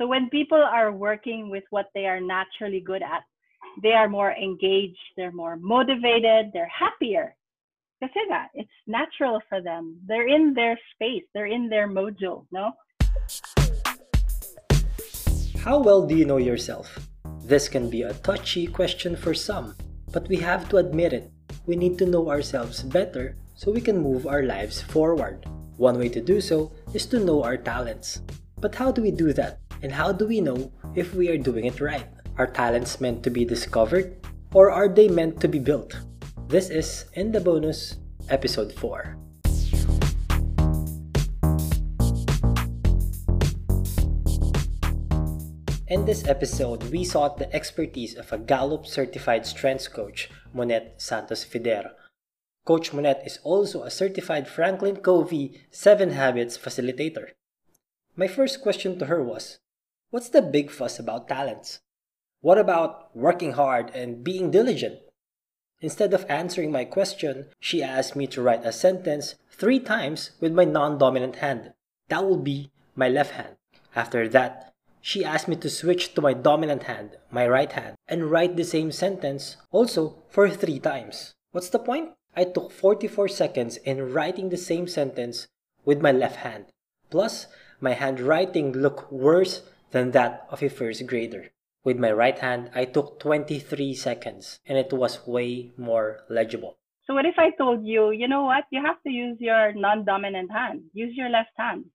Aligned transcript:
So 0.00 0.06
when 0.06 0.30
people 0.30 0.56
are 0.56 0.90
working 0.90 1.50
with 1.50 1.64
what 1.68 1.92
they 1.92 2.06
are 2.06 2.24
naturally 2.24 2.80
good 2.80 3.02
at, 3.02 3.20
they 3.82 3.92
are 3.92 4.08
more 4.08 4.32
engaged, 4.32 4.96
they're 5.14 5.30
more 5.30 5.60
motivated, 5.60 6.56
they're 6.56 6.72
happier. 6.72 7.36
Kasi 8.00 8.16
nga, 8.32 8.48
it's 8.56 8.72
natural 8.88 9.44
for 9.44 9.60
them. 9.60 10.00
They're 10.08 10.24
in 10.24 10.56
their 10.56 10.80
space, 10.96 11.28
they're 11.34 11.52
in 11.52 11.68
their 11.68 11.84
mojo, 11.84 12.48
no? 12.48 12.72
How 15.60 15.76
well 15.84 16.08
do 16.08 16.16
you 16.16 16.24
know 16.24 16.40
yourself? 16.40 16.96
This 17.44 17.68
can 17.68 17.92
be 17.92 18.00
a 18.00 18.16
touchy 18.24 18.66
question 18.72 19.12
for 19.20 19.36
some, 19.36 19.76
but 20.16 20.24
we 20.32 20.40
have 20.40 20.64
to 20.72 20.80
admit 20.80 21.12
it. 21.12 21.28
We 21.68 21.76
need 21.76 22.00
to 22.00 22.08
know 22.08 22.32
ourselves 22.32 22.80
better 22.80 23.36
so 23.52 23.68
we 23.68 23.84
can 23.84 24.00
move 24.00 24.24
our 24.24 24.48
lives 24.48 24.80
forward. 24.80 25.44
One 25.76 26.00
way 26.00 26.08
to 26.08 26.24
do 26.24 26.40
so 26.40 26.72
is 26.96 27.04
to 27.12 27.20
know 27.20 27.44
our 27.44 27.60
talents. 27.60 28.24
But 28.56 28.80
how 28.80 28.92
do 28.92 29.04
we 29.04 29.12
do 29.12 29.36
that? 29.36 29.60
And 29.82 29.92
how 29.92 30.12
do 30.12 30.26
we 30.26 30.42
know 30.42 30.70
if 30.94 31.14
we 31.14 31.30
are 31.30 31.38
doing 31.38 31.64
it 31.64 31.80
right? 31.80 32.06
Are 32.36 32.46
talents 32.46 33.00
meant 33.00 33.22
to 33.22 33.30
be 33.30 33.46
discovered 33.46 34.14
or 34.52 34.70
are 34.70 34.88
they 34.88 35.08
meant 35.08 35.40
to 35.40 35.48
be 35.48 35.58
built? 35.58 35.96
This 36.48 36.68
is 36.68 37.06
In 37.14 37.32
the 37.32 37.40
Bonus, 37.40 37.96
Episode 38.28 38.74
4. 38.74 39.16
In 45.88 46.04
this 46.04 46.28
episode, 46.28 46.84
we 46.92 47.02
sought 47.02 47.38
the 47.38 47.52
expertise 47.54 48.14
of 48.14 48.30
a 48.32 48.38
Gallup 48.38 48.86
certified 48.86 49.46
strengths 49.46 49.88
coach, 49.88 50.28
Monette 50.52 51.00
Santos 51.00 51.42
Fidera. 51.42 51.92
Coach 52.66 52.92
Monette 52.92 53.22
is 53.24 53.40
also 53.44 53.82
a 53.82 53.90
certified 53.90 54.46
Franklin 54.46 54.96
Covey 54.96 55.62
7 55.70 56.10
Habits 56.10 56.58
facilitator. 56.58 57.30
My 58.14 58.28
first 58.28 58.60
question 58.60 58.98
to 58.98 59.06
her 59.06 59.22
was 59.24 59.58
What's 60.10 60.28
the 60.28 60.42
big 60.42 60.72
fuss 60.72 60.98
about 60.98 61.28
talents? 61.28 61.78
What 62.40 62.58
about 62.58 63.14
working 63.16 63.52
hard 63.52 63.94
and 63.94 64.24
being 64.24 64.50
diligent? 64.50 64.98
Instead 65.80 66.12
of 66.12 66.26
answering 66.28 66.72
my 66.72 66.84
question, 66.84 67.46
she 67.60 67.80
asked 67.80 68.16
me 68.16 68.26
to 68.26 68.42
write 68.42 68.66
a 68.66 68.72
sentence 68.72 69.36
three 69.52 69.78
times 69.78 70.32
with 70.40 70.52
my 70.52 70.64
non 70.64 70.98
dominant 70.98 71.36
hand. 71.36 71.74
That 72.08 72.24
will 72.24 72.38
be 72.38 72.72
my 72.96 73.08
left 73.08 73.34
hand. 73.34 73.54
After 73.94 74.28
that, 74.30 74.74
she 75.00 75.24
asked 75.24 75.46
me 75.46 75.54
to 75.54 75.70
switch 75.70 76.12
to 76.14 76.20
my 76.20 76.34
dominant 76.34 76.82
hand, 76.84 77.16
my 77.30 77.46
right 77.46 77.70
hand, 77.70 77.94
and 78.08 78.32
write 78.32 78.56
the 78.56 78.64
same 78.64 78.90
sentence 78.90 79.58
also 79.70 80.24
for 80.28 80.50
three 80.50 80.80
times. 80.80 81.34
What's 81.52 81.70
the 81.70 81.78
point? 81.78 82.10
I 82.34 82.44
took 82.44 82.72
44 82.72 83.28
seconds 83.28 83.76
in 83.76 84.12
writing 84.12 84.48
the 84.48 84.56
same 84.56 84.88
sentence 84.88 85.46
with 85.84 86.02
my 86.02 86.10
left 86.10 86.42
hand. 86.42 86.66
Plus, 87.10 87.46
my 87.80 87.92
handwriting 87.92 88.72
looked 88.72 89.12
worse 89.12 89.62
than 89.90 90.12
that 90.12 90.46
of 90.50 90.62
a 90.62 90.68
first 90.68 91.06
grader. 91.06 91.50
With 91.82 91.98
my 91.98 92.12
right 92.12 92.38
hand, 92.38 92.70
I 92.74 92.84
took 92.84 93.20
23 93.20 93.94
seconds 93.94 94.60
and 94.66 94.76
it 94.76 94.92
was 94.92 95.26
way 95.26 95.72
more 95.76 96.20
legible. 96.28 96.76
So, 97.06 97.14
what 97.14 97.26
if 97.26 97.38
I 97.38 97.50
told 97.56 97.84
you, 97.84 98.10
you 98.10 98.28
know 98.28 98.44
what, 98.44 98.64
you 98.70 98.80
have 98.84 99.02
to 99.02 99.10
use 99.10 99.36
your 99.40 99.72
non 99.72 100.04
dominant 100.04 100.52
hand, 100.52 100.82
use 100.92 101.16
your 101.16 101.28
left 101.28 101.50
hand? 101.56 101.86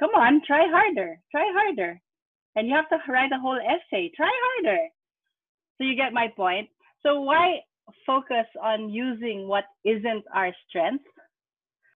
Come 0.00 0.10
on, 0.14 0.42
try 0.46 0.66
harder, 0.68 1.20
try 1.30 1.46
harder. 1.54 2.00
And 2.56 2.68
you 2.68 2.74
have 2.74 2.88
to 2.90 2.98
write 3.10 3.32
a 3.32 3.40
whole 3.40 3.58
essay, 3.58 4.10
try 4.14 4.28
harder. 4.28 4.88
So, 5.78 5.84
you 5.84 5.94
get 5.94 6.12
my 6.12 6.28
point. 6.36 6.68
So, 7.02 7.20
why 7.20 7.60
focus 8.04 8.46
on 8.62 8.90
using 8.90 9.48
what 9.48 9.64
isn't 9.84 10.24
our 10.34 10.52
strength? 10.68 11.04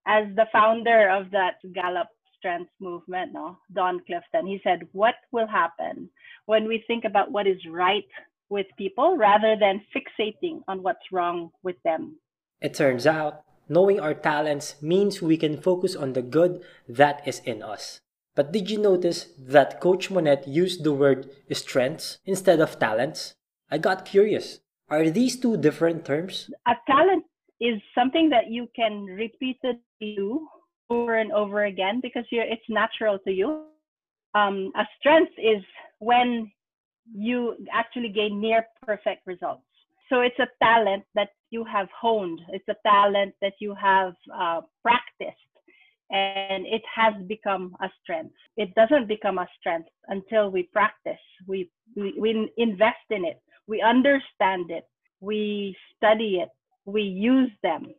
As 0.07 0.25
the 0.35 0.47
founder 0.51 1.09
of 1.09 1.31
that 1.31 1.61
Gallup 1.73 2.07
strength 2.43 2.71
movement, 2.81 3.31
no, 3.31 3.57
Don 3.73 4.01
Clifton, 4.05 4.45
he 4.45 4.59
said, 4.63 4.79
What 4.91 5.15
will 5.31 5.47
happen 5.47 6.09
when 6.45 6.67
we 6.67 6.83
think 6.85 7.05
about 7.05 7.31
what 7.31 7.47
is 7.47 7.59
right 7.71 8.03
with 8.49 8.67
people 8.77 9.15
rather 9.15 9.55
than 9.57 9.81
fixating 9.95 10.59
on 10.67 10.83
what's 10.83 11.07
wrong 11.11 11.51
with 11.63 11.77
them? 11.85 12.19
It 12.59 12.73
turns 12.73 13.07
out 13.07 13.43
knowing 13.69 13.99
our 13.99 14.13
talents 14.13 14.75
means 14.81 15.21
we 15.21 15.37
can 15.37 15.61
focus 15.61 15.95
on 15.95 16.13
the 16.13 16.21
good 16.21 16.61
that 16.87 17.25
is 17.25 17.39
in 17.45 17.63
us. 17.63 18.01
But 18.35 18.51
did 18.51 18.69
you 18.69 18.77
notice 18.77 19.27
that 19.39 19.79
Coach 19.79 20.11
Monette 20.11 20.47
used 20.47 20.83
the 20.83 20.91
word 20.91 21.29
strengths 21.53 22.17
instead 22.25 22.59
of 22.59 22.79
talents? 22.79 23.35
I 23.71 23.77
got 23.77 24.05
curious. 24.05 24.59
Are 24.89 25.09
these 25.09 25.39
two 25.39 25.55
different 25.55 26.03
terms? 26.03 26.49
A 26.67 26.73
talent 26.87 27.23
is 27.61 27.79
something 27.95 28.29
that 28.31 28.49
you 28.49 28.67
can 28.75 29.05
repeatedly 29.05 29.79
do 30.01 30.47
over 30.93 31.17
and 31.17 31.31
over 31.31 31.65
again 31.65 31.99
because 32.01 32.25
it's 32.31 32.69
natural 32.69 33.19
to 33.19 33.31
you. 33.31 33.65
Um, 34.35 34.71
a 34.75 34.85
strength 34.99 35.33
is 35.37 35.63
when 35.99 36.51
you 37.13 37.55
actually 37.71 38.09
gain 38.09 38.39
near 38.39 38.65
perfect 38.85 39.25
results. 39.25 39.63
So 40.09 40.21
it's 40.21 40.39
a 40.39 40.47
talent 40.63 41.03
that 41.15 41.29
you 41.49 41.63
have 41.65 41.87
honed. 41.99 42.39
It's 42.49 42.67
a 42.69 42.75
talent 42.85 43.33
that 43.41 43.53
you 43.59 43.75
have 43.75 44.13
uh, 44.35 44.61
practiced, 44.81 45.53
and 46.11 46.65
it 46.65 46.81
has 46.93 47.13
become 47.27 47.75
a 47.81 47.89
strength. 48.01 48.35
It 48.57 48.73
doesn't 48.75 49.07
become 49.07 49.37
a 49.37 49.47
strength 49.59 49.89
until 50.07 50.49
we 50.49 50.63
practice. 50.73 51.23
We 51.47 51.69
we, 51.95 52.13
we 52.19 52.51
invest 52.57 53.07
in 53.09 53.25
it. 53.25 53.41
We 53.67 53.81
understand 53.81 54.71
it. 54.71 54.85
We 55.19 55.75
study 55.95 56.41
it. 56.43 56.49
We 56.85 57.01
use 57.01 57.51
them 57.61 57.93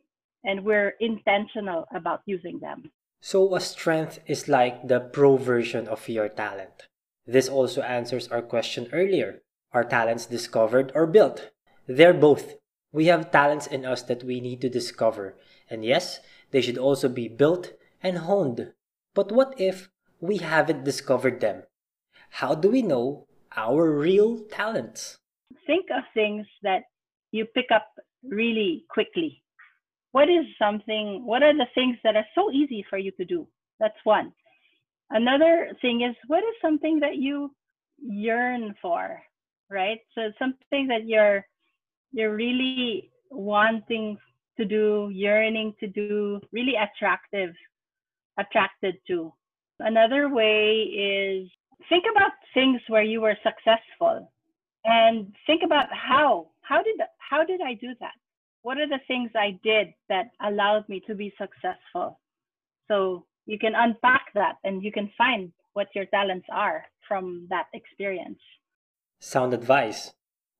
and 0.45 0.63
we're 0.63 0.93
intentional 0.99 1.85
about 1.93 2.21
using 2.25 2.59
them. 2.59 2.91
So, 3.21 3.55
a 3.55 3.59
strength 3.59 4.19
is 4.27 4.47
like 4.47 4.87
the 4.87 4.99
pro 4.99 5.37
version 5.37 5.87
of 5.87 6.07
your 6.07 6.29
talent. 6.29 6.87
This 7.25 7.49
also 7.49 7.81
answers 7.81 8.27
our 8.27 8.41
question 8.41 8.87
earlier 8.93 9.41
Are 9.73 9.83
talents 9.83 10.27
discovered 10.27 10.91
or 10.93 11.07
built? 11.07 11.49
They're 11.87 12.13
both. 12.13 12.55
We 12.91 13.07
have 13.07 13.31
talents 13.31 13.67
in 13.67 13.83
us 13.83 14.03
that 14.03 14.23
we 14.23 14.39
need 14.39 14.61
to 14.61 14.69
discover, 14.69 15.35
and 15.69 15.83
yes, 15.83 16.19
they 16.51 16.61
should 16.61 16.77
also 16.77 17.09
be 17.09 17.27
built 17.27 17.73
and 18.01 18.19
honed. 18.19 18.71
But 19.13 19.31
what 19.31 19.55
if 19.57 19.89
we 20.21 20.37
haven't 20.37 20.85
discovered 20.85 21.41
them? 21.41 21.63
How 22.29 22.53
do 22.53 22.69
we 22.69 22.81
know 22.81 23.27
our 23.57 23.91
real 23.91 24.45
talents? 24.51 25.17
Think 25.65 25.87
of 25.89 26.03
things 26.13 26.45
that 26.61 26.83
you 27.31 27.45
pick 27.45 27.67
up 27.73 27.87
really 28.23 28.85
quickly 28.89 29.41
what 30.15 30.29
is 30.29 30.45
something 30.57 31.25
what 31.25 31.43
are 31.43 31.53
the 31.53 31.67
things 31.75 31.97
that 32.05 32.15
are 32.15 32.29
so 32.33 32.49
easy 32.51 32.85
for 32.89 32.97
you 32.97 33.11
to 33.19 33.25
do? 33.25 33.45
That's 33.81 34.01
one. 34.05 34.31
Another 35.09 35.53
thing 35.81 36.03
is 36.07 36.15
what 36.27 36.43
is 36.49 36.55
something 36.61 37.01
that 37.01 37.17
you 37.17 37.53
yearn 37.99 38.73
for 38.81 39.21
right? 39.69 39.99
So 40.13 40.31
something 40.39 40.87
that 40.87 41.03
you're 41.05 41.45
you're 42.13 42.35
really 42.35 43.11
wanting 43.29 44.17
to 44.57 44.63
do 44.63 45.09
yearning 45.13 45.73
to 45.81 45.87
do 45.87 46.39
really 46.53 46.75
attractive 46.75 47.53
attracted 48.39 48.95
to. 49.07 49.33
Another 49.79 50.29
way 50.29 50.83
is 51.11 51.49
think 51.89 52.05
about 52.09 52.31
things 52.53 52.79
where 52.87 53.03
you 53.03 53.19
were 53.19 53.37
successful 53.43 54.31
and 54.85 55.35
think 55.45 55.61
about 55.65 55.87
how. 55.91 56.47
How 56.61 56.81
did 56.81 56.99
how 57.29 57.43
did 57.43 57.61
i 57.61 57.73
do 57.75 57.89
that 57.99 58.17
what 58.65 58.79
are 58.79 58.89
the 58.89 59.05
things 59.07 59.29
I 59.35 59.59
did 59.63 59.93
that 60.09 60.31
allowed 60.41 60.89
me 60.89 60.99
to 61.05 61.13
be 61.13 61.31
successful? 61.37 62.19
So 62.87 63.27
you 63.45 63.59
can 63.59 63.73
unpack 63.75 64.33
that 64.33 64.55
and 64.63 64.81
you 64.81 64.91
can 64.91 65.11
find 65.15 65.51
what 65.73 65.93
your 65.93 66.05
talents 66.05 66.47
are 66.51 66.83
from 67.07 67.45
that 67.51 67.67
experience. 67.75 68.39
Sound 69.19 69.53
advice. 69.53 70.13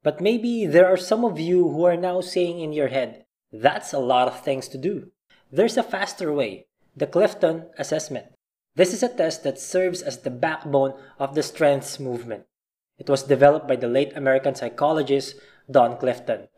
But 0.04 0.22
maybe 0.22 0.68
there 0.68 0.86
are 0.86 0.98
some 0.98 1.26
of 1.26 1.40
you 1.40 1.68
who 1.68 1.84
are 1.86 1.98
now 1.98 2.22
saying 2.22 2.60
in 2.60 2.74
your 2.74 2.90
head, 2.90 3.26
that's 3.52 3.92
a 3.92 3.98
lot 3.98 4.28
of 4.28 4.44
things 4.44 4.68
to 4.68 4.78
do. 4.78 5.10
There's 5.52 5.76
a 5.76 5.82
faster 5.82 6.32
way 6.32 6.68
the 6.96 7.08
Clifton 7.08 7.66
Assessment. 7.80 8.28
This 8.76 8.94
is 8.94 9.02
a 9.02 9.10
test 9.10 9.44
that 9.46 9.58
serves 9.58 10.04
as 10.04 10.20
the 10.20 10.30
backbone 10.30 10.94
of 11.18 11.34
the 11.34 11.42
strengths 11.42 12.00
movement. 12.00 12.44
It 13.00 13.10
was 13.10 13.24
developed 13.24 13.68
by 13.68 13.78
the 13.78 13.88
late 13.88 14.16
American 14.16 14.54
psychologist 14.54 15.38
Don 15.72 15.98
Clifton. 15.98 16.50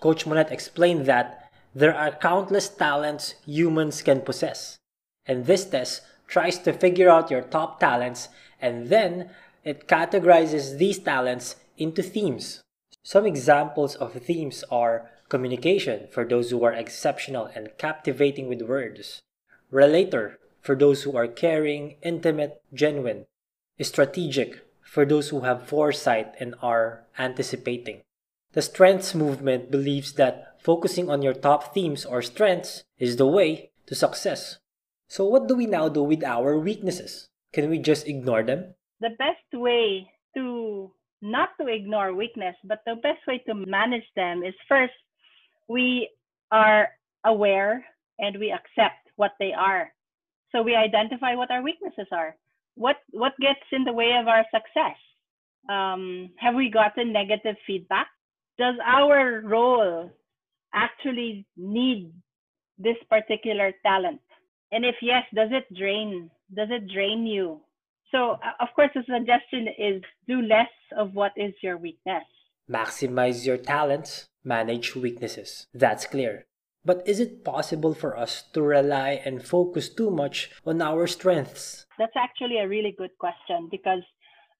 Coach 0.00 0.26
Monette 0.26 0.52
explained 0.52 1.06
that 1.06 1.50
there 1.74 1.94
are 1.94 2.10
countless 2.10 2.68
talents 2.68 3.34
humans 3.44 4.02
can 4.02 4.20
possess. 4.20 4.78
And 5.26 5.46
this 5.46 5.64
test 5.64 6.02
tries 6.26 6.58
to 6.60 6.72
figure 6.72 7.08
out 7.08 7.30
your 7.30 7.42
top 7.42 7.80
talents 7.80 8.28
and 8.60 8.88
then 8.88 9.30
it 9.64 9.88
categorizes 9.88 10.78
these 10.78 10.98
talents 10.98 11.56
into 11.76 12.02
themes. 12.02 12.62
Some 13.02 13.26
examples 13.26 13.94
of 13.96 14.12
themes 14.14 14.64
are 14.70 15.10
communication 15.28 16.08
for 16.10 16.24
those 16.24 16.50
who 16.50 16.64
are 16.64 16.72
exceptional 16.72 17.46
and 17.54 17.76
captivating 17.78 18.48
with 18.48 18.62
words, 18.62 19.22
relator 19.70 20.38
for 20.60 20.74
those 20.74 21.02
who 21.02 21.16
are 21.16 21.28
caring, 21.28 21.96
intimate, 22.02 22.62
genuine, 22.72 23.26
strategic 23.80 24.64
for 24.82 25.04
those 25.04 25.28
who 25.28 25.40
have 25.40 25.68
foresight 25.68 26.34
and 26.40 26.54
are 26.62 27.04
anticipating, 27.18 28.02
the 28.56 28.64
strengths 28.64 29.12
movement 29.14 29.70
believes 29.70 30.16
that 30.16 30.56
focusing 30.64 31.12
on 31.12 31.20
your 31.20 31.36
top 31.36 31.76
themes 31.76 32.08
or 32.08 32.22
strengths 32.24 32.82
is 32.96 33.20
the 33.20 33.28
way 33.28 33.70
to 33.84 33.94
success. 33.94 34.56
So, 35.06 35.28
what 35.28 35.46
do 35.46 35.54
we 35.54 35.66
now 35.68 35.92
do 35.92 36.02
with 36.02 36.24
our 36.24 36.56
weaknesses? 36.58 37.28
Can 37.52 37.68
we 37.68 37.78
just 37.78 38.08
ignore 38.08 38.42
them? 38.42 38.74
the 39.00 39.10
best 39.18 39.48
way 39.52 40.08
to 40.34 40.90
not 41.22 41.50
to 41.60 41.66
ignore 41.66 42.14
weakness, 42.14 42.54
but 42.64 42.80
the 42.86 42.94
best 42.96 43.26
way 43.26 43.42
to 43.46 43.54
manage 43.54 44.04
them 44.14 44.42
is 44.42 44.54
first, 44.68 44.92
we 45.68 46.10
are 46.50 46.88
aware 47.24 47.84
and 48.18 48.38
we 48.38 48.52
accept 48.52 49.08
what 49.16 49.32
they 49.40 49.52
are. 49.52 49.90
So 50.52 50.62
we 50.62 50.76
identify 50.76 51.34
what 51.34 51.50
our 51.50 51.62
weaknesses 51.62 52.06
are. 52.12 52.36
What 52.74 52.96
what 53.10 53.32
gets 53.40 53.64
in 53.72 53.84
the 53.84 53.92
way 53.92 54.12
of 54.20 54.28
our 54.28 54.44
success? 54.52 54.96
Um, 55.68 56.30
have 56.38 56.54
we 56.54 56.70
gotten 56.70 57.12
negative 57.12 57.56
feedback? 57.66 58.06
Does 58.58 58.76
our 58.84 59.42
role 59.44 60.10
actually 60.74 61.46
need 61.56 62.12
this 62.78 62.96
particular 63.08 63.72
talent? 63.84 64.20
And 64.72 64.84
if 64.84 64.96
yes, 65.02 65.24
does 65.34 65.50
it 65.52 65.66
drain? 65.74 66.30
Does 66.54 66.68
it 66.70 66.88
drain 66.92 67.26
you? 67.26 67.60
So, 68.10 68.32
uh, 68.32 68.56
of 68.60 68.68
course, 68.74 68.90
the 68.94 69.02
suggestion 69.06 69.68
is 69.78 70.02
do 70.28 70.40
less 70.40 70.70
of 70.96 71.14
what 71.14 71.32
is 71.36 71.52
your 71.62 71.76
weakness. 71.76 72.24
Maximize 72.70 73.46
your 73.46 73.58
talents, 73.58 74.26
manage 74.44 74.96
weaknesses. 74.96 75.66
That's 75.74 76.06
clear. 76.06 76.46
But 76.84 77.02
is 77.06 77.18
it 77.18 77.44
possible 77.44 77.94
for 77.94 78.16
us 78.16 78.44
to 78.54 78.62
rely 78.62 79.20
and 79.24 79.44
focus 79.44 79.88
too 79.88 80.10
much 80.10 80.50
on 80.64 80.80
our 80.80 81.06
strengths? 81.06 81.84
That's 81.98 82.16
actually 82.16 82.58
a 82.58 82.68
really 82.68 82.94
good 82.96 83.10
question 83.18 83.68
because 83.70 84.02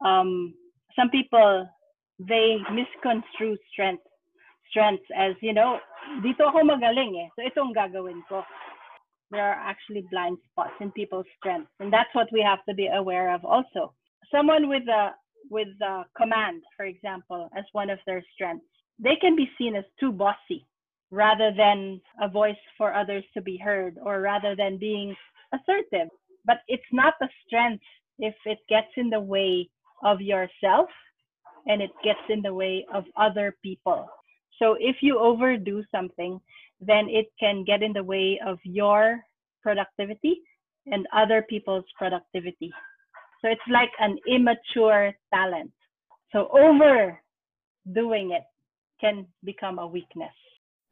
um, 0.04 0.54
some 0.96 1.08
people 1.10 1.68
they 2.18 2.58
misconstrue 2.72 3.56
strength 3.72 4.02
strengths 4.70 5.06
as 5.16 5.34
you 5.40 5.52
know 5.52 5.78
dito 6.22 6.48
ako 6.48 6.62
magaling 6.64 7.18
eh. 7.18 7.28
So 7.36 7.42
itong 7.44 7.74
gagawin 7.74 8.22
ko. 8.28 8.42
There 9.34 9.42
are 9.42 9.58
actually 9.58 10.06
blind 10.06 10.38
spots 10.52 10.78
in 10.78 10.94
people's 10.94 11.26
strengths 11.36 11.72
and 11.80 11.92
that's 11.92 12.12
what 12.14 12.30
we 12.30 12.40
have 12.40 12.62
to 12.70 12.74
be 12.74 12.86
aware 12.86 13.34
of 13.34 13.44
also. 13.44 13.92
Someone 14.30 14.68
with 14.68 14.86
a 14.88 15.18
with 15.50 15.70
a 15.82 16.06
command 16.16 16.62
for 16.76 16.86
example 16.86 17.50
as 17.56 17.64
one 17.72 17.90
of 17.90 17.98
their 18.06 18.22
strengths 18.34 18.66
they 18.98 19.16
can 19.20 19.36
be 19.36 19.50
seen 19.58 19.76
as 19.76 19.84
too 20.00 20.10
bossy 20.10 20.66
rather 21.10 21.52
than 21.56 22.00
a 22.20 22.28
voice 22.28 22.58
for 22.78 22.94
others 22.94 23.24
to 23.34 23.40
be 23.42 23.56
heard 23.56 23.98
or 24.02 24.20
rather 24.20 24.56
than 24.56 24.78
being 24.78 25.14
assertive. 25.54 26.08
But 26.44 26.62
it's 26.68 26.90
not 26.92 27.14
a 27.22 27.28
strength 27.46 27.84
if 28.18 28.34
it 28.44 28.58
gets 28.68 28.90
in 28.96 29.10
the 29.10 29.20
way 29.20 29.68
of 30.02 30.20
yourself 30.20 30.88
and 31.66 31.82
it 31.82 31.90
gets 32.02 32.20
in 32.28 32.42
the 32.42 32.52
way 32.52 32.84
of 32.94 33.04
other 33.16 33.56
people 33.62 34.08
so 34.58 34.76
if 34.78 34.96
you 35.00 35.18
overdo 35.18 35.82
something 35.90 36.40
then 36.80 37.08
it 37.08 37.26
can 37.40 37.64
get 37.64 37.82
in 37.82 37.92
the 37.92 38.02
way 38.02 38.40
of 38.44 38.58
your 38.64 39.20
productivity 39.62 40.42
and 40.86 41.06
other 41.12 41.42
people's 41.42 41.84
productivity. 41.98 42.72
So 43.40 43.48
it's 43.48 43.68
like 43.70 43.90
an 43.98 44.18
immature 44.28 45.12
talent. 45.34 45.72
So 46.32 46.48
overdoing 46.52 48.30
it 48.32 48.44
can 49.00 49.26
become 49.44 49.78
a 49.78 49.86
weakness. 49.86 50.32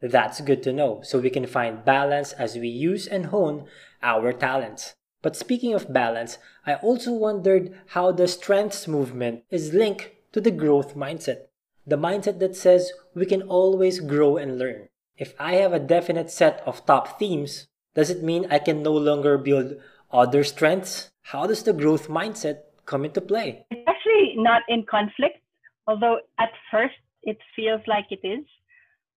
That's 0.01 0.41
good 0.41 0.63
to 0.65 0.73
know, 0.73 1.01
so 1.03 1.19
we 1.19 1.31
can 1.31 1.47
find 1.47 1.85
balance 1.85 2.33
as 2.33 2.57
we 2.57 2.69
use 2.69 3.07
and 3.07 3.27
hone 3.27 3.67
our 4.03 4.33
talents. 4.33 4.95
But 5.23 5.37
speaking 5.37 5.73
of 5.73 5.93
balance, 5.93 6.37
I 6.67 6.75
also 6.75 7.13
wondered 7.13 7.75
how 7.89 8.13
the 8.13 8.29
strengths 8.29 8.87
movement 8.87 9.45
is 9.51 9.73
linked 9.73 10.11
to 10.35 10.41
the 10.41 10.51
growth 10.51 10.97
mindset. 10.97 11.47
The 11.87 11.97
mindset 11.97 12.41
that 12.41 12.57
says 12.57 12.93
we 13.15 13.25
can 13.25 13.43
always 13.43 14.01
grow 14.01 14.37
and 14.37 14.59
learn. 14.59 14.89
If 15.17 15.33
I 15.39 15.55
have 15.63 15.73
a 15.73 15.79
definite 15.79 16.29
set 16.29 16.61
of 16.67 16.85
top 16.87 17.21
themes, 17.21 17.69
does 17.95 18.11
it 18.11 18.25
mean 18.25 18.49
I 18.51 18.59
can 18.59 18.83
no 18.83 18.93
longer 18.93 19.39
build 19.39 19.77
other 20.11 20.43
strengths? 20.43 21.13
How 21.23 21.47
does 21.47 21.63
the 21.63 21.73
growth 21.73 22.09
mindset 22.09 22.67
come 22.85 23.05
into 23.05 23.21
play? 23.21 23.65
It's 23.71 23.87
actually 23.87 24.35
not 24.37 24.63
in 24.69 24.85
conflict, 24.91 25.39
although 25.87 26.19
at 26.41 26.51
first 26.69 26.99
it 27.23 27.39
feels 27.55 27.83
like 27.87 28.07
it 28.11 28.27
is. 28.27 28.45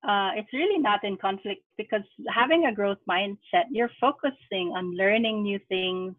Uh, 0.08 0.38
it's 0.38 0.54
really 0.54 0.78
not 0.78 1.04
in 1.04 1.18
conflict 1.18 1.64
because 1.78 2.06
having 2.30 2.68
a 2.68 2.76
growth 2.76 3.02
mindset, 3.10 3.66
you're 3.72 3.92
focusing 4.00 4.72
on 4.78 4.96
learning 4.96 5.42
new 5.42 5.60
things. 5.68 6.14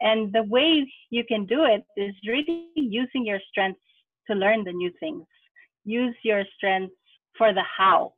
And 0.00 0.32
the 0.32 0.44
way 0.44 0.86
you 1.10 1.24
can 1.24 1.44
do 1.44 1.64
it 1.64 1.84
is 1.96 2.14
really 2.24 2.68
using 2.76 3.26
your 3.26 3.40
strengths 3.50 3.80
to 4.28 4.34
learn 4.34 4.64
the 4.64 4.72
new 4.72 4.90
things. 5.00 5.26
Use 5.84 6.16
your 6.22 6.44
strengths 6.56 6.94
for 7.36 7.52
the 7.52 7.62
how 7.78 8.12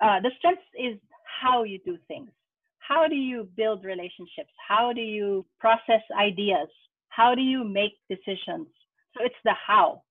uh, 0.00 0.20
the 0.20 0.30
strength 0.38 0.62
is 0.78 0.98
how 1.40 1.62
you 1.62 1.78
do 1.84 1.98
things. 2.08 2.30
How 2.78 3.06
do 3.06 3.14
you 3.14 3.48
build 3.56 3.84
relationships? 3.84 4.52
How 4.68 4.92
do 4.92 5.00
you 5.00 5.46
process 5.58 6.02
ideas? 6.18 6.68
How 7.08 7.34
do 7.34 7.42
you 7.42 7.64
make 7.64 7.92
decisions? 8.08 8.66
So 9.14 9.24
it's 9.24 9.42
the 9.44 9.54
how. 9.66 10.02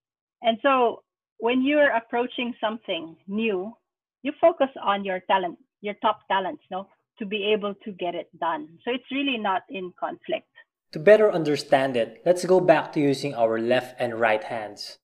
And 0.41 0.57
so 0.61 1.03
when 1.39 1.63
you're 1.63 1.91
approaching 1.91 2.53
something 2.61 3.15
new, 3.27 3.73
you 4.21 4.31
focus 4.39 4.69
on 4.81 5.03
your 5.03 5.21
talent, 5.21 5.57
your 5.81 5.95
top 5.95 6.27
talents, 6.27 6.63
no, 6.69 6.87
to 7.17 7.25
be 7.25 7.51
able 7.53 7.73
to 7.83 7.91
get 7.91 8.15
it 8.15 8.29
done. 8.39 8.67
So 8.85 8.91
it's 8.91 9.11
really 9.11 9.37
not 9.37 9.63
in 9.69 9.91
conflict. 9.99 10.47
To 10.93 10.99
better 10.99 11.31
understand 11.31 11.95
it, 11.97 12.21
let's 12.25 12.45
go 12.45 12.59
back 12.59 12.93
to 12.93 12.99
using 12.99 13.35
our 13.35 13.59
left 13.59 13.99
and 13.99 14.19
right 14.19 14.43
hands. 14.43 14.97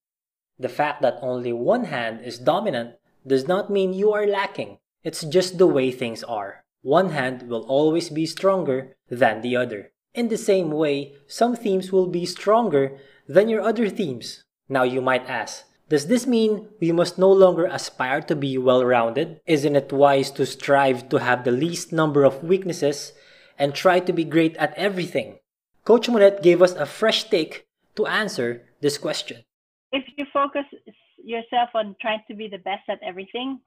The 0.57 0.69
fact 0.69 1.01
that 1.01 1.19
only 1.21 1.51
one 1.51 1.85
hand 1.85 2.21
is 2.23 2.39
dominant 2.39 2.95
does 3.27 3.47
not 3.47 3.69
mean 3.69 3.93
you 3.93 4.13
are 4.13 4.27
lacking. 4.27 4.79
It's 5.03 5.23
just 5.23 5.57
the 5.57 5.67
way 5.67 5.91
things 5.91 6.23
are. 6.23 6.63
One 6.81 7.09
hand 7.09 7.49
will 7.49 7.63
always 7.63 8.09
be 8.09 8.25
stronger 8.25 8.95
than 9.09 9.41
the 9.41 9.55
other. 9.55 9.91
In 10.13 10.29
the 10.29 10.37
same 10.37 10.71
way, 10.71 11.15
some 11.27 11.55
themes 11.55 11.91
will 11.91 12.07
be 12.07 12.25
stronger 12.25 12.97
than 13.27 13.49
your 13.49 13.61
other 13.61 13.89
themes. 13.89 14.45
Now 14.69 14.83
you 14.83 15.01
might 15.01 15.29
ask, 15.29 15.65
does 15.89 16.07
this 16.07 16.25
mean 16.25 16.69
we 16.79 16.91
must 16.91 17.19
no 17.19 17.31
longer 17.31 17.65
aspire 17.65 18.21
to 18.21 18.35
be 18.35 18.57
well 18.57 18.83
rounded? 18.83 19.41
Isn't 19.45 19.75
it 19.75 19.91
wise 19.91 20.31
to 20.31 20.45
strive 20.45 21.09
to 21.09 21.17
have 21.17 21.43
the 21.43 21.51
least 21.51 21.91
number 21.91 22.23
of 22.23 22.43
weaknesses 22.43 23.13
and 23.59 23.75
try 23.75 23.99
to 23.99 24.13
be 24.13 24.23
great 24.23 24.55
at 24.57 24.73
everything? 24.77 25.39
Coach 25.83 26.09
Monette 26.09 26.41
gave 26.41 26.61
us 26.61 26.73
a 26.73 26.85
fresh 26.85 27.25
take 27.25 27.67
to 27.95 28.07
answer 28.07 28.63
this 28.81 28.97
question. 28.97 29.43
If 29.95 30.03
you 30.17 30.25
focus 30.33 30.65
yourself 31.23 31.69
on 31.73 31.95
trying 32.01 32.23
to 32.27 32.35
be 32.35 32.47
the 32.49 32.63
best 32.69 32.83
at 32.89 32.99
everything, 33.01 33.59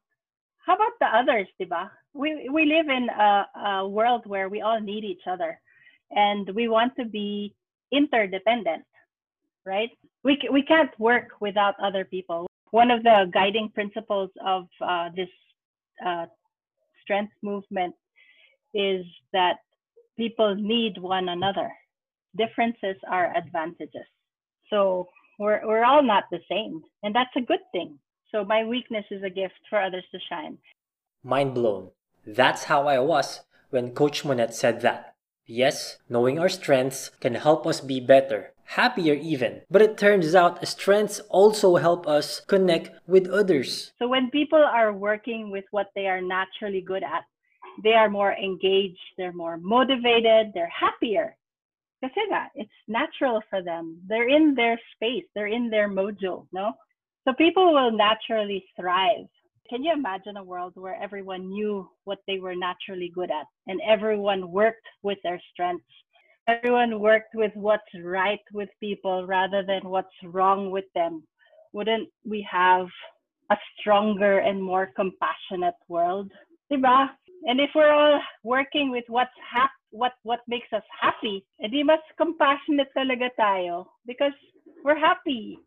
how 0.64 0.74
about 0.74 0.96
the 1.00 1.06
others, 1.06 1.48
diba? 1.58 1.88
We 2.12 2.50
we 2.52 2.62
live 2.66 2.88
in 2.98 3.08
a, 3.08 3.46
a 3.70 3.88
world 3.88 4.22
where 4.26 4.48
we 4.50 4.60
all 4.60 4.80
need 4.80 5.04
each 5.04 5.26
other, 5.26 5.58
and 6.10 6.44
we 6.58 6.68
want 6.68 6.92
to 6.96 7.06
be 7.06 7.54
interdependent, 7.90 8.84
right? 9.64 9.90
We 10.22 10.32
we 10.52 10.62
can't 10.62 10.92
work 10.98 11.28
without 11.40 11.76
other 11.82 12.04
people. 12.04 12.46
One 12.82 12.90
of 12.90 13.02
the 13.02 13.18
guiding 13.32 13.70
principles 13.78 14.30
of 14.44 14.62
uh, 14.82 15.08
this 15.16 15.32
uh, 16.04 16.26
strength 17.02 17.32
movement 17.42 17.94
is 18.74 19.06
that 19.32 19.56
people 20.18 20.54
need 20.54 20.98
one 20.98 21.30
another. 21.30 21.70
Differences 22.36 22.98
are 23.10 23.34
advantages. 23.34 24.08
So 24.68 25.08
we're, 25.38 25.66
we're 25.66 25.84
all 25.84 26.02
not 26.02 26.24
the 26.30 26.40
same. 26.48 26.82
And 27.02 27.14
that's 27.14 27.34
a 27.36 27.40
good 27.40 27.60
thing. 27.72 27.98
So 28.30 28.44
my 28.44 28.64
weakness 28.64 29.04
is 29.10 29.22
a 29.22 29.30
gift 29.30 29.54
for 29.70 29.80
others 29.80 30.04
to 30.12 30.18
shine. 30.28 30.58
Mind 31.22 31.54
blown. 31.54 31.90
That's 32.26 32.64
how 32.64 32.86
I 32.86 32.98
was 32.98 33.40
when 33.70 33.94
Coach 33.94 34.24
Monette 34.24 34.54
said 34.54 34.82
that. 34.82 35.14
Yes, 35.46 35.96
knowing 36.10 36.38
our 36.38 36.50
strengths 36.50 37.10
can 37.20 37.34
help 37.34 37.66
us 37.66 37.80
be 37.80 38.00
better, 38.00 38.52
happier 38.64 39.14
even. 39.14 39.62
But 39.70 39.80
it 39.80 39.96
turns 39.96 40.34
out 40.34 40.66
strengths 40.68 41.20
also 41.30 41.76
help 41.76 42.06
us 42.06 42.40
connect 42.46 42.90
with 43.06 43.28
others. 43.28 43.92
So 43.98 44.08
when 44.08 44.28
people 44.30 44.62
are 44.62 44.92
working 44.92 45.50
with 45.50 45.64
what 45.70 45.86
they 45.94 46.06
are 46.06 46.20
naturally 46.20 46.82
good 46.82 47.02
at, 47.02 47.24
they 47.82 47.94
are 47.94 48.10
more 48.10 48.34
engaged, 48.34 48.98
they're 49.16 49.32
more 49.32 49.56
motivated, 49.56 50.52
they're 50.52 50.68
happier. 50.68 51.34
Kasi 52.02 52.20
it's 52.54 52.70
natural 52.86 53.42
for 53.50 53.62
them. 53.62 54.00
They're 54.06 54.28
in 54.28 54.54
their 54.54 54.78
space, 54.94 55.24
they're 55.34 55.48
in 55.48 55.68
their 55.68 55.88
mojo, 55.88 56.46
no? 56.52 56.72
So 57.26 57.34
people 57.34 57.74
will 57.74 57.90
naturally 57.90 58.64
thrive. 58.78 59.26
Can 59.68 59.82
you 59.82 59.92
imagine 59.92 60.36
a 60.36 60.44
world 60.44 60.72
where 60.76 60.96
everyone 61.02 61.48
knew 61.48 61.90
what 62.04 62.20
they 62.26 62.38
were 62.38 62.54
naturally 62.54 63.12
good 63.14 63.30
at 63.30 63.46
and 63.66 63.80
everyone 63.86 64.50
worked 64.50 64.86
with 65.02 65.18
their 65.22 65.40
strengths? 65.52 65.84
Everyone 66.46 67.00
worked 67.00 67.34
with 67.34 67.52
what's 67.54 67.92
right 68.02 68.40
with 68.54 68.70
people 68.80 69.26
rather 69.26 69.62
than 69.62 69.82
what's 69.84 70.16
wrong 70.24 70.70
with 70.70 70.86
them. 70.94 71.22
Wouldn't 71.74 72.08
we 72.24 72.46
have 72.50 72.86
a 73.50 73.56
stronger 73.78 74.38
and 74.38 74.62
more 74.62 74.90
compassionate 74.96 75.74
world? 75.88 76.32
Diba? 76.72 77.10
And 77.44 77.60
if 77.60 77.70
we're 77.74 77.92
all 77.92 78.20
working 78.44 78.90
with 78.90 79.04
what's 79.08 79.36
hap- 79.52 79.70
what 79.90 80.12
what 80.22 80.40
makes 80.48 80.68
us 80.72 80.84
happy, 81.00 81.44
eh, 81.60 81.66
edi 81.66 81.82
mas 81.82 82.00
compassionate 82.16 82.92
talaga 82.96 83.30
tayo 83.38 83.88
because 84.06 84.36
we're 84.84 84.98
happy. 84.98 85.58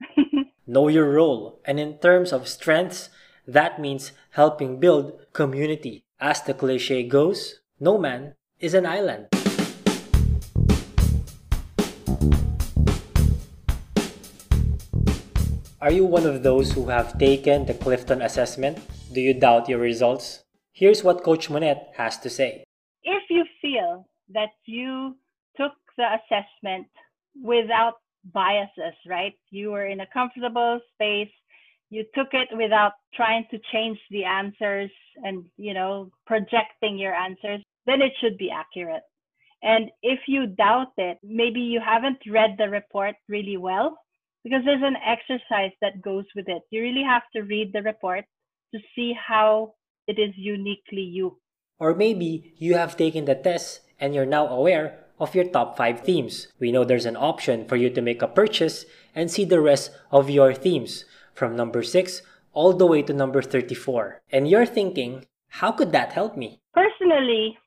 know 0.66 0.88
your 0.88 1.08
role, 1.08 1.60
and 1.64 1.78
in 1.78 1.98
terms 1.98 2.32
of 2.32 2.48
strengths, 2.48 3.08
that 3.46 3.80
means 3.80 4.12
helping 4.32 4.80
build 4.80 5.14
community. 5.32 6.04
As 6.20 6.42
the 6.42 6.54
cliche 6.54 7.06
goes, 7.06 7.60
no 7.78 7.98
man 7.98 8.34
is 8.58 8.74
an 8.74 8.86
island. 8.86 9.28
Are 15.86 15.92
you 15.92 16.04
one 16.04 16.26
of 16.26 16.42
those 16.42 16.72
who 16.72 16.88
have 16.88 17.16
taken 17.18 17.66
the 17.66 17.74
Clifton 17.74 18.20
assessment? 18.20 18.80
Do 19.12 19.20
you 19.20 19.34
doubt 19.38 19.68
your 19.68 19.78
results? 19.78 20.42
Here's 20.72 21.04
what 21.04 21.22
Coach 21.22 21.48
Monette 21.48 21.94
has 21.96 22.18
to 22.26 22.28
say. 22.28 22.65
Feel 23.66 24.06
that 24.32 24.50
you 24.64 25.16
took 25.56 25.72
the 25.98 26.06
assessment 26.18 26.86
without 27.42 27.94
biases, 28.32 28.94
right? 29.08 29.34
You 29.50 29.72
were 29.72 29.86
in 29.86 30.00
a 30.00 30.06
comfortable 30.12 30.80
space. 30.94 31.34
You 31.90 32.04
took 32.14 32.28
it 32.32 32.48
without 32.56 32.92
trying 33.14 33.44
to 33.50 33.58
change 33.72 33.98
the 34.10 34.24
answers 34.24 34.90
and, 35.24 35.46
you 35.56 35.74
know, 35.74 36.10
projecting 36.26 36.96
your 36.96 37.14
answers, 37.14 37.60
then 37.86 38.02
it 38.02 38.12
should 38.20 38.38
be 38.38 38.50
accurate. 38.50 39.02
And 39.62 39.90
if 40.02 40.20
you 40.28 40.46
doubt 40.46 40.92
it, 40.96 41.18
maybe 41.24 41.60
you 41.60 41.80
haven't 41.84 42.18
read 42.30 42.54
the 42.58 42.68
report 42.68 43.16
really 43.28 43.56
well 43.56 43.96
because 44.44 44.62
there's 44.64 44.82
an 44.82 44.96
exercise 45.04 45.72
that 45.80 46.02
goes 46.02 46.26
with 46.36 46.48
it. 46.48 46.62
You 46.70 46.82
really 46.82 47.02
have 47.02 47.22
to 47.34 47.42
read 47.42 47.72
the 47.72 47.82
report 47.82 48.24
to 48.74 48.80
see 48.94 49.12
how 49.14 49.74
it 50.06 50.20
is 50.20 50.32
uniquely 50.36 51.02
you. 51.02 51.36
Or 51.78 51.94
maybe 51.94 52.54
you 52.56 52.74
have 52.74 52.96
taken 52.96 53.24
the 53.24 53.34
test 53.34 53.80
and 54.00 54.14
you're 54.14 54.26
now 54.26 54.46
aware 54.48 55.04
of 55.18 55.34
your 55.34 55.44
top 55.44 55.76
5 55.76 56.00
themes. 56.00 56.48
We 56.58 56.72
know 56.72 56.84
there's 56.84 57.06
an 57.06 57.16
option 57.16 57.66
for 57.66 57.76
you 57.76 57.90
to 57.90 58.02
make 58.02 58.22
a 58.22 58.28
purchase 58.28 58.84
and 59.14 59.30
see 59.30 59.44
the 59.44 59.60
rest 59.60 59.90
of 60.10 60.30
your 60.30 60.54
themes 60.54 61.04
from 61.34 61.56
number 61.56 61.82
6 61.82 62.22
all 62.52 62.72
the 62.72 62.86
way 62.86 63.02
to 63.02 63.12
number 63.12 63.42
34. 63.42 64.22
And 64.30 64.48
you're 64.48 64.66
thinking, 64.66 65.26
how 65.48 65.72
could 65.72 65.92
that 65.92 66.12
help 66.12 66.36
me? 66.36 66.60
Personally, 66.72 67.58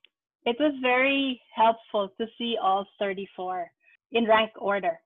it 0.45 0.57
was 0.59 0.73
very 0.81 1.41
helpful 1.55 2.09
to 2.19 2.25
see 2.37 2.55
all 2.61 2.87
34 2.97 3.69
in 4.11 4.25
rank 4.25 4.51
order. 4.57 4.99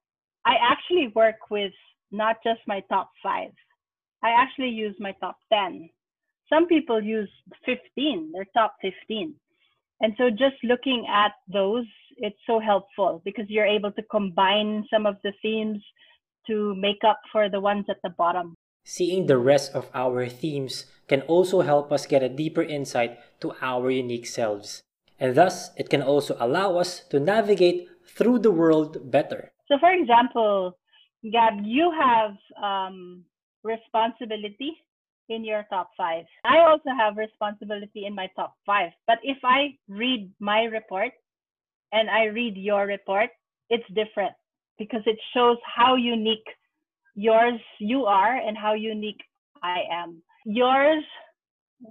I 0.46 0.56
actually 0.62 1.12
work 1.16 1.50
with 1.50 1.74
not 2.12 2.38
just 2.44 2.62
my 2.68 2.82
top 2.90 3.10
5. 3.22 3.50
I 4.24 4.30
actually 4.30 4.70
use 4.70 4.96
my 5.00 5.14
top 5.20 5.38
10. 5.52 5.90
Some 6.54 6.68
people 6.68 7.02
use 7.02 7.30
15, 7.66 8.32
their 8.34 8.46
top 8.54 8.76
15. 8.82 9.34
And 10.02 10.14
so 10.18 10.30
just 10.30 10.62
looking 10.64 11.08
at 11.10 11.32
those, 11.52 11.86
it's 12.18 12.38
so 12.46 12.60
helpful 12.60 13.22
because 13.26 13.46
you're 13.48 13.66
able 13.66 13.92
to 13.94 14.04
combine 14.04 14.86
some 14.94 15.08
of 15.08 15.16
the 15.24 15.34
themes 15.42 15.82
to 16.46 16.76
make 16.76 17.02
up 17.08 17.20
for 17.32 17.50
the 17.50 17.60
ones 17.60 17.86
at 17.90 17.98
the 18.04 18.10
bottom. 18.10 18.54
Seeing 18.86 19.26
the 19.26 19.38
rest 19.38 19.74
of 19.74 19.90
our 19.96 20.28
themes 20.28 20.86
can 21.08 21.22
also 21.22 21.62
help 21.62 21.92
us 21.92 22.06
get 22.06 22.22
a 22.22 22.30
deeper 22.30 22.62
insight 22.62 23.18
to 23.40 23.54
our 23.62 23.90
unique 23.90 24.28
selves. 24.28 24.84
And 25.20 25.36
thus, 25.36 25.72
it 25.78 25.90
can 25.90 26.04
also 26.04 26.36
allow 26.40 26.78
us 26.78 27.00
to 27.10 27.20
navigate 27.20 27.88
through 28.06 28.40
the 28.40 28.52
world 28.52 29.10
better. 29.10 29.52
So, 29.70 29.80
for 29.80 29.92
example, 29.92 30.78
Gab, 31.32 31.64
you 31.64 31.92
have 31.98 32.36
um, 32.62 33.24
responsibility 33.64 34.76
in 35.30 35.44
your 35.44 35.66
top 35.70 35.90
five. 35.98 36.26
I 36.44 36.60
also 36.60 36.90
have 36.98 37.18
responsibility 37.18 38.06
in 38.06 38.16
my 38.16 38.28
top 38.36 38.56
five. 38.66 38.92
But 39.08 39.20
if 39.24 39.38
I 39.44 39.78
read 39.88 40.32
my 40.40 40.64
report 40.64 41.12
and 41.92 42.10
I 42.10 42.26
read 42.26 42.58
your 42.58 42.86
report, 42.86 43.30
it's 43.70 43.88
different 43.96 44.34
because 44.78 45.02
it 45.06 45.18
shows 45.34 45.58
how 45.64 45.96
unique 45.96 46.46
yours 47.16 47.60
you 47.80 48.06
are 48.06 48.36
and 48.36 48.58
how 48.58 48.74
unique 48.74 49.22
I 49.62 49.84
am. 49.92 50.22
Yours 50.46 51.04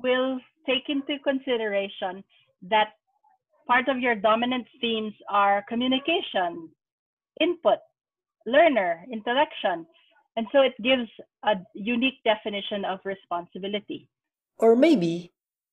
will 0.03 0.39
take 0.67 0.89
into 0.89 1.19
consideration 1.23 2.23
that 2.69 2.89
part 3.67 3.89
of 3.89 3.99
your 3.99 4.15
dominant 4.15 4.67
themes 4.81 5.15
are 5.29 5.65
communication, 5.69 6.69
input, 7.41 7.79
learner, 8.47 9.05
intellection, 9.11 9.87
and 10.37 10.47
so 10.53 10.61
it 10.61 10.75
gives 10.83 11.11
a 11.45 11.55
unique 11.75 12.23
definition 12.25 12.85
of 12.85 13.01
responsibility. 13.05 14.09
Or 14.59 14.77
maybe 14.77 15.33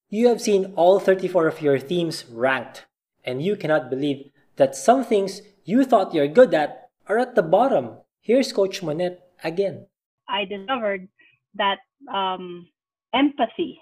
you 0.10 0.28
have 0.28 0.42
seen 0.42 0.74
all 0.76 1.00
34 1.00 1.48
of 1.48 1.62
your 1.62 1.80
themes 1.80 2.26
ranked, 2.30 2.86
and 3.24 3.42
you 3.42 3.56
cannot 3.56 3.90
believe 3.90 4.32
that 4.58 4.76
some 4.76 5.04
things 5.04 5.42
you 5.64 5.86
thought 5.86 6.14
you're 6.14 6.28
good 6.28 6.54
at 6.54 6.90
are 7.08 7.18
at 7.18 7.36
the 7.36 7.44
bottom. 7.44 7.98
Here's 8.22 8.52
Coach 8.52 8.84
Monette 8.84 9.22
again. 9.44 9.88
I 10.28 10.46
discovered 10.46 11.08
that 11.56 11.80
um, 12.14 12.68
empathy 13.14 13.80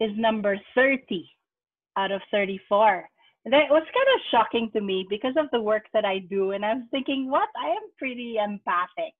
is 0.00 0.10
number 0.16 0.58
30 0.74 1.28
out 1.96 2.10
of 2.10 2.20
34. 2.30 3.08
That 3.44 3.70
was 3.70 3.82
kind 3.82 4.10
of 4.14 4.20
shocking 4.30 4.70
to 4.72 4.80
me 4.80 5.06
because 5.08 5.34
of 5.36 5.46
the 5.52 5.60
work 5.60 5.84
that 5.92 6.04
I 6.04 6.20
do. 6.20 6.52
And 6.52 6.64
I 6.64 6.74
was 6.74 6.84
thinking, 6.90 7.30
what? 7.30 7.48
I 7.60 7.70
am 7.70 7.82
pretty 7.98 8.36
empathic 8.42 9.14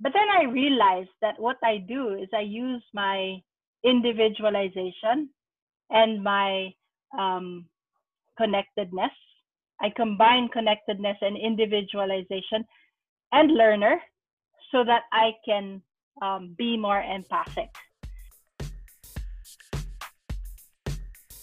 but 0.00 0.12
then 0.12 0.28
I 0.30 0.44
realized 0.44 1.10
that 1.22 1.40
what 1.40 1.56
I 1.64 1.78
do 1.78 2.14
is 2.14 2.28
I 2.32 2.42
use 2.42 2.82
my 2.94 3.42
individualization 3.84 5.30
and 5.90 6.22
my 6.22 6.72
um, 7.18 7.66
connectedness. 8.36 9.10
I 9.80 9.90
combine 9.90 10.48
connectedness 10.48 11.16
and 11.20 11.36
individualization 11.36 12.64
and 13.32 13.50
learner 13.52 14.00
so 14.70 14.84
that 14.84 15.02
I 15.12 15.32
can 15.44 15.82
um, 16.22 16.54
be 16.56 16.76
more 16.76 17.02
empathic. 17.02 17.70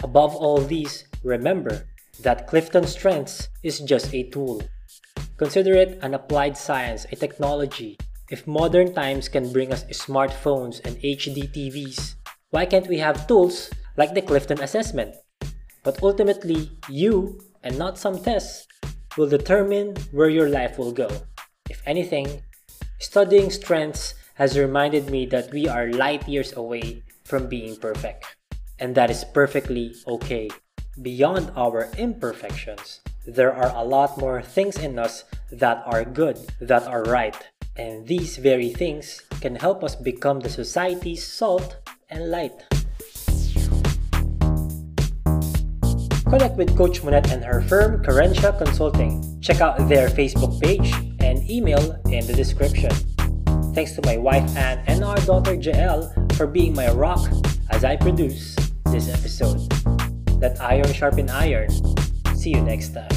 Above 0.01 0.35
all 0.35 0.59
these, 0.59 1.05
remember 1.24 1.88
that 2.21 2.47
Clifton 2.47 2.88
Strengths 2.88 3.50
is 3.63 3.79
just 3.79 4.13
a 4.13 4.29
tool. 4.29 4.62
Consider 5.38 5.74
it 5.74 6.00
an 6.01 6.13
applied 6.13 6.55
science, 6.55 7.05
a 7.12 7.15
technology 7.15 7.97
if 8.29 8.48
modern 8.48 8.94
times 8.94 9.29
can 9.29 9.53
bring 9.53 9.72
us 9.72 9.84
smartphones 9.86 10.84
and 10.86 10.98
HD 10.98 11.46
TVs, 11.46 12.15
why 12.50 12.65
can't 12.65 12.88
we 12.88 12.98
have 12.98 13.27
tools 13.27 13.70
like 13.98 14.13
the 14.13 14.22
Clifton 14.22 14.62
assessment? 14.62 15.15
But 15.84 16.01
ultimately, 16.01 16.72
you, 16.89 17.39
and 17.63 17.77
not 17.77 18.00
some 18.00 18.17
tests, 18.17 18.65
will 19.17 19.29
determine 19.29 19.96
where 20.12 20.29
your 20.29 20.50
life 20.50 20.79
will 20.79 20.91
go. 20.91 21.10
If 21.70 21.82
anything, 21.86 22.41
studying 23.00 23.51
strengths 23.51 24.15
has 24.36 24.58
reminded 24.58 25.10
me 25.10 25.25
that 25.27 25.51
we 25.53 25.67
are 25.67 25.91
light 25.91 26.27
years 26.27 26.53
away 26.53 27.03
from 27.24 27.48
being 27.48 27.75
perfect. 27.75 28.25
And 28.79 28.96
that 28.96 29.10
is 29.10 29.24
perfectly 29.24 29.96
okay. 30.08 30.50
Beyond 31.01 31.51
our 31.55 31.89
imperfections, 31.98 33.01
there 33.25 33.53
are 33.53 33.72
a 33.75 33.84
lot 33.84 34.17
more 34.17 34.41
things 34.41 34.77
in 34.77 35.00
us 35.00 35.24
that 35.51 35.84
are 35.86 36.03
good, 36.03 36.38
that 36.60 36.88
are 36.88 37.03
right, 37.03 37.36
and 37.77 38.08
these 38.08 38.38
very 38.38 38.70
things 38.70 39.22
can 39.41 39.55
help 39.55 39.84
us 39.84 39.96
become 39.96 40.39
the 40.39 40.50
society's 40.50 41.25
salt 41.25 41.77
and 42.10 42.32
light. 42.32 42.55
Connect 46.29 46.58
with 46.58 46.75
Coach 46.75 47.03
Monette 47.03 47.32
and 47.32 47.44
her 47.44 47.62
firm, 47.62 48.03
Carencia 48.03 48.58
Consulting. 48.58 49.39
Check 49.41 49.62
out 49.62 49.88
their 49.88 50.10
Facebook 50.10 50.60
page 50.62 50.91
and 51.20 51.50
email 51.50 52.01
in 52.10 52.25
the 52.25 52.34
description. 52.34 52.91
Thanks 53.74 53.94
to 53.94 54.01
my 54.05 54.17
wife 54.17 54.44
Anne 54.55 54.84
and 54.88 55.03
our 55.03 55.17
daughter 55.17 55.53
Jael 55.53 56.12
for 56.34 56.48
being 56.48 56.74
my 56.74 56.89
rock 56.91 57.29
as 57.70 57.84
I 57.84 57.96
produce 57.96 58.55
this 58.91 59.10
episode. 59.10 59.62
Let 60.39 60.60
iron 60.62 60.91
sharpen 60.94 61.29
iron. 61.29 61.70
See 62.36 62.51
you 62.51 62.62
next 62.62 62.94
time. 62.94 63.14